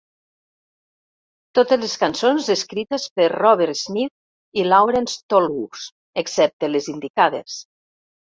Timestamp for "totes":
1.57-1.79